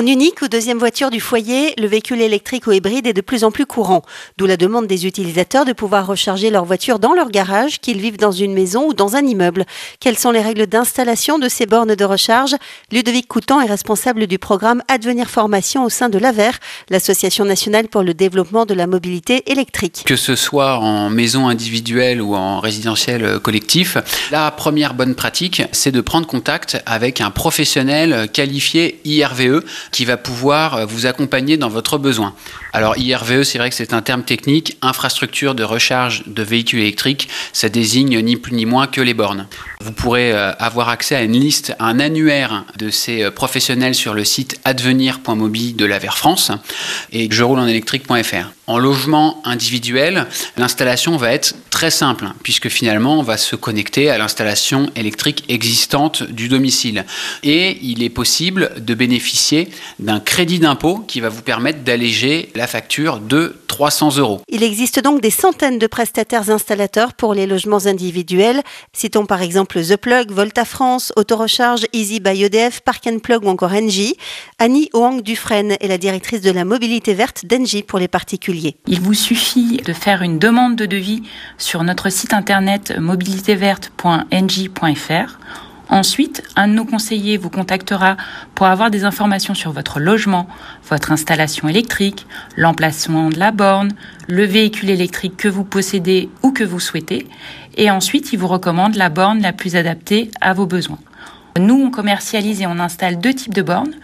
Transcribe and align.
En 0.00 0.06
unique 0.06 0.40
ou 0.40 0.48
deuxième 0.48 0.78
voiture 0.78 1.10
du 1.10 1.20
foyer, 1.20 1.74
le 1.76 1.86
véhicule 1.86 2.22
électrique 2.22 2.66
ou 2.66 2.72
hybride 2.72 3.06
est 3.06 3.12
de 3.12 3.20
plus 3.20 3.44
en 3.44 3.50
plus 3.50 3.66
courant, 3.66 4.00
d'où 4.38 4.46
la 4.46 4.56
demande 4.56 4.86
des 4.86 5.06
utilisateurs 5.06 5.66
de 5.66 5.74
pouvoir 5.74 6.06
recharger 6.06 6.48
leur 6.48 6.64
voiture 6.64 6.98
dans 6.98 7.12
leur 7.12 7.28
garage, 7.28 7.80
qu'ils 7.80 8.00
vivent 8.00 8.16
dans 8.16 8.32
une 8.32 8.54
maison 8.54 8.86
ou 8.86 8.94
dans 8.94 9.16
un 9.16 9.26
immeuble. 9.26 9.66
Quelles 10.00 10.16
sont 10.16 10.30
les 10.30 10.40
règles 10.40 10.66
d'installation 10.66 11.38
de 11.38 11.50
ces 11.50 11.66
bornes 11.66 11.94
de 11.94 12.04
recharge? 12.06 12.56
Ludovic 12.90 13.28
Coutan 13.28 13.60
est 13.60 13.66
responsable 13.66 14.26
du 14.26 14.38
programme 14.38 14.82
Advenir 14.88 15.28
Formation 15.28 15.84
au 15.84 15.90
sein 15.90 16.08
de 16.08 16.16
l'AVER, 16.16 16.52
l'Association 16.88 17.44
nationale 17.44 17.88
pour 17.88 18.02
le 18.02 18.14
développement 18.14 18.64
de 18.64 18.72
la 18.72 18.86
mobilité 18.86 19.52
électrique. 19.52 20.04
Que 20.06 20.16
ce 20.16 20.34
soit 20.34 20.78
en 20.78 21.10
maison 21.10 21.46
individuelle 21.46 22.22
ou 22.22 22.34
en 22.34 22.60
résidentiel 22.60 23.38
collectif, 23.40 23.98
la 24.30 24.50
première 24.50 24.94
bonne 24.94 25.14
pratique, 25.14 25.60
c'est 25.72 25.92
de 25.92 26.00
prendre 26.00 26.26
contact 26.26 26.82
avec 26.86 27.20
un 27.20 27.30
professionnel 27.30 28.30
qualifié 28.32 28.98
IRVE 29.04 29.62
qui 29.90 30.04
va 30.04 30.16
pouvoir 30.16 30.86
vous 30.86 31.06
accompagner 31.06 31.56
dans 31.56 31.68
votre 31.68 31.98
besoin. 31.98 32.34
Alors 32.72 32.96
IRVE, 32.96 33.42
c'est 33.42 33.58
vrai 33.58 33.70
que 33.70 33.76
c'est 33.76 33.92
un 33.92 34.02
terme 34.02 34.22
technique, 34.22 34.76
infrastructure 34.82 35.54
de 35.54 35.64
recharge 35.64 36.22
de 36.26 36.42
véhicules 36.42 36.80
électriques, 36.80 37.28
ça 37.52 37.68
désigne 37.68 38.20
ni 38.20 38.36
plus 38.36 38.52
ni 38.52 38.66
moins 38.66 38.86
que 38.86 39.00
les 39.00 39.14
bornes. 39.14 39.46
Vous 39.80 39.92
pourrez 39.92 40.32
euh, 40.32 40.52
avoir 40.58 40.88
accès 40.88 41.16
à 41.16 41.22
une 41.22 41.38
liste, 41.38 41.74
un 41.78 42.00
annuaire 42.00 42.64
de 42.78 42.90
ces 42.90 43.22
euh, 43.22 43.30
professionnels 43.30 43.94
sur 43.94 44.14
le 44.14 44.24
site 44.24 44.60
advenir.mobi 44.64 45.72
de 45.72 45.84
la 45.84 45.98
Vert 45.98 46.18
France 46.18 46.52
et 47.12 47.28
je 47.30 47.42
roule 47.42 47.58
en 47.58 47.66
électrique.fr. 47.66 48.59
En 48.70 48.78
logement 48.78 49.42
individuel, 49.44 50.28
l'installation 50.56 51.16
va 51.16 51.32
être 51.32 51.56
très 51.70 51.90
simple, 51.90 52.28
puisque 52.44 52.68
finalement, 52.68 53.18
on 53.18 53.22
va 53.22 53.36
se 53.36 53.56
connecter 53.56 54.10
à 54.10 54.16
l'installation 54.16 54.88
électrique 54.94 55.42
existante 55.48 56.22
du 56.22 56.48
domicile. 56.48 57.04
Et 57.42 57.80
il 57.82 58.04
est 58.04 58.10
possible 58.10 58.70
de 58.78 58.94
bénéficier 58.94 59.70
d'un 59.98 60.20
crédit 60.20 60.60
d'impôt 60.60 61.04
qui 61.08 61.18
va 61.18 61.30
vous 61.30 61.42
permettre 61.42 61.80
d'alléger 61.80 62.50
la 62.54 62.68
facture 62.68 63.18
de 63.18 63.56
300 63.80 64.18
euros. 64.18 64.42
Il 64.50 64.62
existe 64.62 65.02
donc 65.02 65.22
des 65.22 65.30
centaines 65.30 65.78
de 65.78 65.86
prestataires 65.86 66.50
installateurs 66.50 67.14
pour 67.14 67.32
les 67.32 67.46
logements 67.46 67.86
individuels. 67.86 68.60
Citons 68.92 69.24
par 69.24 69.40
exemple 69.40 69.82
The 69.82 69.96
Plug, 69.96 70.30
Volta 70.30 70.66
France, 70.66 71.14
Autorecharge, 71.16 71.86
Easy 71.94 72.20
by 72.20 72.44
EDF, 72.44 72.82
Park 72.82 73.08
Plug 73.22 73.42
ou 73.42 73.48
encore 73.48 73.72
Engie. 73.72 74.16
Annie 74.58 74.90
Hoang 74.92 75.22
Dufresne 75.22 75.78
est 75.80 75.88
la 75.88 75.96
directrice 75.96 76.42
de 76.42 76.50
la 76.50 76.66
mobilité 76.66 77.14
verte 77.14 77.46
d'Engie 77.46 77.82
pour 77.82 77.98
les 77.98 78.08
particuliers. 78.08 78.76
Il 78.86 79.00
vous 79.00 79.14
suffit 79.14 79.78
de 79.78 79.94
faire 79.94 80.20
une 80.20 80.38
demande 80.38 80.76
de 80.76 80.84
devis 80.84 81.22
sur 81.56 81.82
notre 81.82 82.10
site 82.10 82.34
internet 82.34 82.92
mobilitéverte.ng.fr 82.98 85.69
Ensuite, 85.90 86.44
un 86.54 86.68
de 86.68 86.74
nos 86.74 86.84
conseillers 86.84 87.36
vous 87.36 87.50
contactera 87.50 88.16
pour 88.54 88.66
avoir 88.66 88.92
des 88.92 89.04
informations 89.04 89.54
sur 89.54 89.72
votre 89.72 89.98
logement, 89.98 90.46
votre 90.88 91.10
installation 91.10 91.68
électrique, 91.68 92.26
l'emplacement 92.56 93.28
de 93.28 93.38
la 93.40 93.50
borne, 93.50 93.90
le 94.28 94.44
véhicule 94.44 94.90
électrique 94.90 95.36
que 95.36 95.48
vous 95.48 95.64
possédez 95.64 96.30
ou 96.44 96.52
que 96.52 96.62
vous 96.62 96.78
souhaitez. 96.78 97.26
Et 97.76 97.90
ensuite, 97.90 98.32
il 98.32 98.38
vous 98.38 98.46
recommande 98.46 98.94
la 98.94 99.08
borne 99.08 99.42
la 99.42 99.52
plus 99.52 99.74
adaptée 99.74 100.30
à 100.40 100.52
vos 100.52 100.66
besoins. 100.66 101.00
Nous, 101.58 101.74
on 101.74 101.90
commercialise 101.90 102.62
et 102.62 102.66
on 102.68 102.78
installe 102.78 103.18
deux 103.18 103.34
types 103.34 103.54
de 103.54 103.62
bornes. 103.62 103.94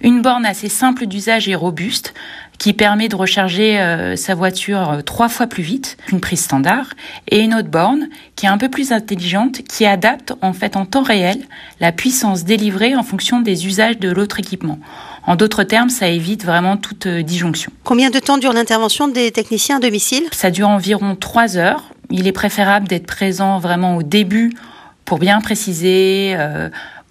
Une 0.00 0.22
borne 0.22 0.46
assez 0.46 0.70
simple 0.70 1.06
d'usage 1.06 1.48
et 1.48 1.54
robuste, 1.54 2.14
qui 2.58 2.72
permet 2.72 3.08
de 3.08 3.16
recharger 3.16 3.78
euh, 3.78 4.16
sa 4.16 4.34
voiture 4.34 4.90
euh, 4.90 5.00
trois 5.02 5.28
fois 5.28 5.46
plus 5.46 5.62
vite 5.62 5.96
qu'une 6.06 6.20
prise 6.20 6.42
standard, 6.42 6.86
et 7.30 7.40
une 7.40 7.54
autre 7.54 7.68
borne 7.68 8.08
qui 8.36 8.46
est 8.46 8.48
un 8.48 8.58
peu 8.58 8.68
plus 8.68 8.92
intelligente, 8.92 9.62
qui 9.68 9.86
adapte 9.86 10.34
en 10.42 10.52
fait 10.52 10.76
en 10.76 10.86
temps 10.86 11.02
réel 11.02 11.38
la 11.80 11.92
puissance 11.92 12.44
délivrée 12.44 12.96
en 12.96 13.02
fonction 13.02 13.40
des 13.40 13.66
usages 13.66 13.98
de 13.98 14.10
l'autre 14.10 14.38
équipement. 14.40 14.78
En 15.26 15.36
d'autres 15.36 15.64
termes, 15.64 15.88
ça 15.88 16.08
évite 16.08 16.44
vraiment 16.44 16.76
toute 16.76 17.06
euh, 17.06 17.22
disjonction. 17.22 17.72
Combien 17.82 18.10
de 18.10 18.18
temps 18.18 18.38
dure 18.38 18.52
l'intervention 18.52 19.08
des 19.08 19.30
techniciens 19.30 19.76
à 19.76 19.80
domicile? 19.80 20.24
Ça 20.32 20.50
dure 20.50 20.68
environ 20.68 21.16
trois 21.16 21.56
heures. 21.56 21.84
Il 22.10 22.26
est 22.26 22.32
préférable 22.32 22.86
d'être 22.86 23.06
présent 23.06 23.58
vraiment 23.58 23.96
au 23.96 24.02
début 24.02 24.52
pour 25.04 25.18
bien 25.18 25.40
préciser, 25.40 26.34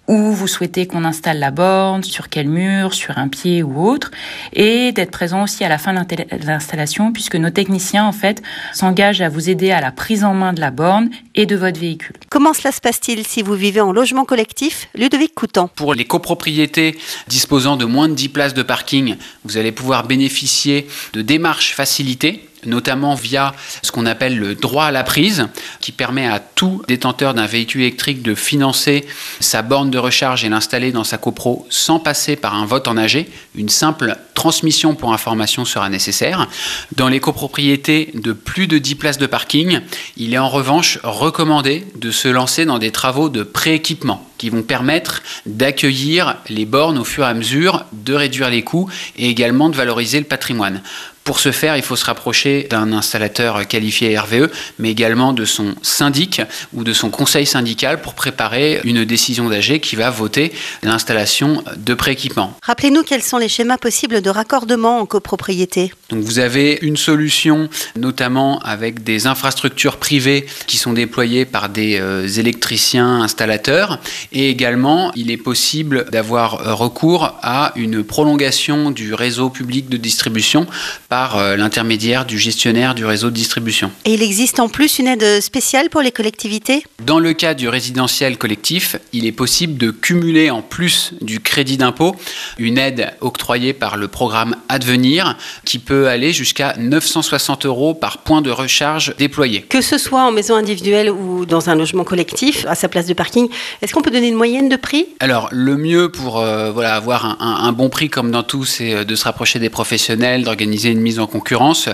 où 0.06 0.32
vous 0.32 0.46
souhaitez 0.46 0.86
qu'on 0.86 1.04
installe 1.04 1.38
la 1.38 1.50
borne, 1.50 2.02
sur 2.02 2.28
quel 2.28 2.48
mur, 2.48 2.94
sur 2.94 3.18
un 3.18 3.28
pied 3.28 3.62
ou 3.62 3.86
autre, 3.86 4.10
et 4.52 4.92
d'être 4.92 5.10
présent 5.10 5.42
aussi 5.42 5.64
à 5.64 5.68
la 5.68 5.78
fin 5.78 5.94
de 5.94 6.46
l'installation, 6.46 7.12
puisque 7.12 7.36
nos 7.36 7.50
techniciens, 7.50 8.04
en 8.04 8.12
fait, 8.12 8.42
s'engagent 8.72 9.22
à 9.22 9.28
vous 9.28 9.48
aider 9.48 9.70
à 9.70 9.80
la 9.80 9.92
prise 9.92 10.24
en 10.24 10.34
main 10.34 10.52
de 10.52 10.60
la 10.60 10.70
borne 10.70 11.10
et 11.34 11.46
de 11.46 11.56
votre 11.56 11.80
véhicule. 11.80 12.16
Comment 12.28 12.52
cela 12.52 12.72
se 12.72 12.80
passe-t-il 12.80 13.26
si 13.26 13.42
vous 13.42 13.54
vivez 13.54 13.80
en 13.80 13.92
logement 13.92 14.24
collectif? 14.24 14.88
Ludovic 14.94 15.34
Coutan. 15.34 15.68
Pour 15.68 15.94
les 15.94 16.04
copropriétés 16.04 16.96
disposant 17.28 17.76
de 17.76 17.84
moins 17.84 18.08
de 18.08 18.14
10 18.14 18.28
places 18.28 18.54
de 18.54 18.62
parking, 18.62 19.16
vous 19.44 19.56
allez 19.56 19.72
pouvoir 19.72 20.06
bénéficier 20.06 20.86
de 21.12 21.22
démarches 21.22 21.74
facilitées 21.74 22.48
notamment 22.66 23.14
via 23.14 23.54
ce 23.82 23.92
qu'on 23.92 24.06
appelle 24.06 24.38
le 24.38 24.54
droit 24.54 24.86
à 24.86 24.90
la 24.90 25.04
prise, 25.04 25.46
qui 25.80 25.92
permet 25.92 26.26
à 26.26 26.40
tout 26.40 26.82
détenteur 26.88 27.34
d'un 27.34 27.46
véhicule 27.46 27.82
électrique 27.82 28.22
de 28.22 28.34
financer 28.34 29.06
sa 29.40 29.62
borne 29.62 29.90
de 29.90 29.98
recharge 29.98 30.44
et 30.44 30.48
l'installer 30.48 30.92
dans 30.92 31.04
sa 31.04 31.18
copro 31.18 31.66
sans 31.70 31.98
passer 31.98 32.36
par 32.36 32.54
un 32.54 32.66
vote 32.66 32.88
en 32.88 32.96
AG. 32.96 33.26
Une 33.54 33.68
simple 33.68 34.16
transmission 34.34 34.94
pour 34.94 35.12
information 35.12 35.64
sera 35.64 35.88
nécessaire. 35.88 36.48
Dans 36.96 37.08
les 37.08 37.20
copropriétés 37.20 38.10
de 38.14 38.32
plus 38.32 38.66
de 38.66 38.78
10 38.78 38.94
places 38.96 39.18
de 39.18 39.26
parking, 39.26 39.80
il 40.16 40.34
est 40.34 40.38
en 40.38 40.48
revanche 40.48 40.98
recommandé 41.02 41.86
de 41.96 42.10
se 42.10 42.28
lancer 42.28 42.64
dans 42.64 42.78
des 42.78 42.90
travaux 42.90 43.28
de 43.28 43.42
prééquipement 43.42 44.28
qui 44.38 44.50
vont 44.50 44.62
permettre 44.62 45.22
d'accueillir 45.46 46.36
les 46.48 46.66
bornes 46.66 46.98
au 46.98 47.04
fur 47.04 47.24
et 47.24 47.28
à 47.28 47.34
mesure, 47.34 47.84
de 47.92 48.14
réduire 48.14 48.50
les 48.50 48.62
coûts 48.62 48.90
et 49.16 49.28
également 49.28 49.70
de 49.70 49.76
valoriser 49.76 50.18
le 50.18 50.26
patrimoine. 50.26 50.82
Pour 51.24 51.40
ce 51.40 51.52
faire, 51.52 51.74
il 51.78 51.82
faut 51.82 51.96
se 51.96 52.04
rapprocher 52.04 52.66
d'un 52.68 52.92
installateur 52.92 53.66
qualifié 53.66 54.18
RVE, 54.18 54.50
mais 54.78 54.90
également 54.90 55.32
de 55.32 55.46
son 55.46 55.74
syndic 55.80 56.42
ou 56.74 56.84
de 56.84 56.92
son 56.92 57.08
conseil 57.08 57.46
syndical 57.46 58.02
pour 58.02 58.12
préparer 58.12 58.82
une 58.84 59.06
décision 59.06 59.48
d'AG 59.48 59.80
qui 59.80 59.96
va 59.96 60.10
voter 60.10 60.52
l'installation 60.82 61.64
de 61.78 61.94
prééquipement. 61.94 62.54
Rappelez-nous 62.62 63.04
quels 63.04 63.22
sont 63.22 63.38
les 63.38 63.48
schémas 63.48 63.78
possibles 63.78 64.20
de 64.20 64.28
raccordement 64.28 64.98
en 65.00 65.06
copropriété. 65.06 65.94
Donc 66.10 66.22
vous 66.22 66.40
avez 66.40 66.78
une 66.82 66.98
solution, 66.98 67.70
notamment 67.96 68.58
avec 68.58 69.02
des 69.02 69.26
infrastructures 69.26 69.96
privées 69.96 70.44
qui 70.66 70.76
sont 70.76 70.92
déployées 70.92 71.46
par 71.46 71.70
des 71.70 71.98
euh, 71.98 72.28
électriciens 72.28 73.22
installateurs, 73.22 73.98
et 74.32 74.50
également 74.50 75.10
il 75.14 75.30
est 75.30 75.38
possible 75.38 76.04
d'avoir 76.12 76.78
recours 76.78 77.38
à 77.42 77.72
une 77.76 78.04
prolongation 78.04 78.90
du 78.90 79.14
réseau 79.14 79.48
public 79.48 79.88
de 79.88 79.96
distribution 79.96 80.66
par 81.14 81.38
euh, 81.38 81.54
l'intermédiaire 81.54 82.24
du 82.24 82.40
gestionnaire 82.40 82.92
du 82.92 83.04
réseau 83.04 83.30
de 83.30 83.36
distribution. 83.36 83.92
Et 84.04 84.14
il 84.14 84.22
existe 84.24 84.58
en 84.58 84.68
plus 84.68 84.98
une 84.98 85.06
aide 85.06 85.40
spéciale 85.40 85.88
pour 85.88 86.00
les 86.00 86.10
collectivités? 86.10 86.82
Dans 87.06 87.20
le 87.20 87.34
cas 87.34 87.54
du 87.54 87.68
résidentiel 87.68 88.36
collectif, 88.36 88.96
il 89.12 89.24
est 89.24 89.30
possible 89.30 89.78
de 89.78 89.92
cumuler 89.92 90.50
en 90.50 90.60
plus 90.60 91.12
du 91.20 91.38
crédit 91.38 91.76
d'impôt 91.76 92.16
une 92.58 92.78
aide 92.78 93.12
octroyée 93.20 93.74
par 93.74 93.96
le 93.96 94.08
programme 94.08 94.56
Advenir 94.68 95.36
qui 95.64 95.78
peut 95.78 96.08
aller 96.08 96.32
jusqu'à 96.32 96.74
960 96.78 97.64
euros 97.66 97.94
par 97.94 98.18
point 98.18 98.42
de 98.42 98.50
recharge 98.50 99.14
déployé. 99.16 99.62
Que 99.62 99.82
ce 99.82 99.98
soit 99.98 100.24
en 100.24 100.32
maison 100.32 100.56
individuelle 100.56 101.12
ou 101.12 101.46
dans 101.46 101.70
un 101.70 101.76
logement 101.76 102.02
collectif, 102.02 102.66
à 102.66 102.74
sa 102.74 102.88
place 102.88 103.06
de 103.06 103.14
parking, 103.14 103.48
est-ce 103.82 103.94
qu'on 103.94 104.02
peut 104.02 104.10
donner 104.10 104.26
une 104.26 104.34
moyenne 104.34 104.68
de 104.68 104.74
prix? 104.74 105.06
Alors, 105.20 105.48
le 105.52 105.76
mieux 105.76 106.10
pour 106.10 106.40
euh, 106.40 106.72
voilà, 106.72 106.96
avoir 106.96 107.40
un, 107.40 107.68
un, 107.68 107.72
bon 107.72 107.88
prix 107.88 108.10
comme 108.10 108.32
dans 108.32 108.42
tout, 108.42 108.64
c'est 108.64 108.94
euh, 108.94 109.04
de 109.04 109.14
se 109.14 109.22
rapprocher 109.22 109.60
des 109.60 109.70
professionnels, 109.70 110.42
d'organiser 110.42 110.90
une 110.90 111.03
mise 111.04 111.20
en 111.20 111.28
concurrence. 111.28 111.88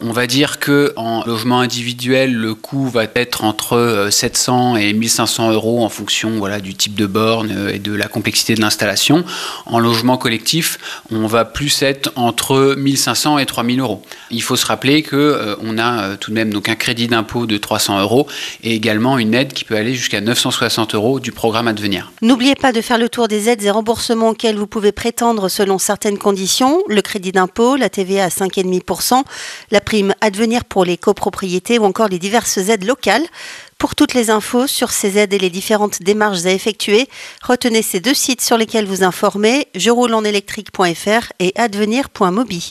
On 0.00 0.12
va 0.12 0.26
dire 0.26 0.58
que 0.58 0.92
en 0.96 1.24
logement 1.24 1.60
individuel, 1.60 2.34
le 2.34 2.54
coût 2.54 2.88
va 2.88 3.04
être 3.14 3.44
entre 3.44 4.08
700 4.10 4.74
euh, 4.74 4.78
et 4.78 4.92
1500 4.92 5.52
euros 5.52 5.84
en 5.84 5.88
fonction 5.88 6.38
voilà, 6.38 6.60
du 6.60 6.74
type 6.74 6.94
de 6.94 7.06
borne 7.06 7.52
euh, 7.56 7.74
et 7.74 7.78
de 7.78 7.94
la 7.94 8.08
complexité 8.08 8.54
de 8.54 8.60
l'installation. 8.60 9.24
En 9.64 9.78
logement 9.78 10.18
collectif, 10.18 10.78
on 11.10 11.26
va 11.26 11.44
plus 11.44 11.82
être 11.82 12.12
entre 12.16 12.74
1500 12.76 13.38
et 13.38 13.46
3000 13.46 13.80
euros. 13.80 14.02
Il 14.30 14.42
faut 14.42 14.56
se 14.56 14.66
rappeler 14.66 15.02
que 15.02 15.16
euh, 15.16 15.56
on 15.62 15.78
a 15.78 16.16
tout 16.16 16.30
de 16.30 16.34
même 16.34 16.52
donc 16.52 16.68
un 16.68 16.74
crédit 16.74 17.06
d'impôt 17.06 17.46
de 17.46 17.56
300 17.56 18.00
euros 18.00 18.26
et 18.62 18.74
également 18.74 19.18
une 19.18 19.34
aide 19.34 19.52
qui 19.52 19.64
peut 19.64 19.76
aller 19.76 19.94
jusqu'à 19.94 20.20
960 20.20 20.94
euros 20.94 21.20
du 21.20 21.30
programme 21.32 21.68
à 21.68 21.72
devenir. 21.72 22.10
N'oubliez 22.20 22.56
pas 22.56 22.72
de 22.72 22.80
faire 22.80 22.98
le 22.98 23.08
tour 23.08 23.28
des 23.28 23.48
aides 23.48 23.62
et 23.62 23.70
remboursements 23.70 24.30
auxquels 24.30 24.56
vous 24.56 24.66
pouvez 24.66 24.92
prétendre 24.92 25.48
selon 25.48 25.78
certaines 25.78 26.18
conditions, 26.18 26.82
le 26.88 27.02
crédit 27.02 27.32
d'impôt, 27.32 27.76
la 27.76 27.88
TVA 27.88 28.24
à 28.24 28.30
5 28.30 28.55
5,5%, 28.62 29.22
la 29.70 29.80
prime 29.80 30.14
Advenir 30.20 30.64
pour 30.64 30.84
les 30.84 30.96
copropriétés 30.96 31.78
ou 31.78 31.84
encore 31.84 32.08
les 32.08 32.18
diverses 32.18 32.58
aides 32.58 32.84
locales. 32.84 33.26
Pour 33.78 33.94
toutes 33.94 34.14
les 34.14 34.30
infos 34.30 34.66
sur 34.66 34.90
ces 34.90 35.18
aides 35.18 35.34
et 35.34 35.38
les 35.38 35.50
différentes 35.50 36.02
démarches 36.02 36.46
à 36.46 36.50
effectuer, 36.50 37.08
retenez 37.42 37.82
ces 37.82 38.00
deux 38.00 38.14
sites 38.14 38.40
sur 38.40 38.56
lesquels 38.56 38.86
vous 38.86 39.04
informer, 39.04 39.68
je 39.74 39.90
roule 39.90 40.14
en 40.14 40.24
électrique.fr 40.24 41.32
et 41.40 41.52
advenir.mobi. 41.56 42.64